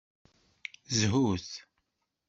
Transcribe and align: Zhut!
Zhut! 0.97 1.47